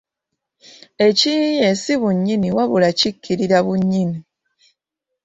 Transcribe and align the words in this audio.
Ekiyiiye 1.07 1.69
si 1.81 1.93
bunnyini 2.01 2.49
wabula 2.57 2.87
kikiikirira 2.97 3.57
bunnyini 3.65 4.17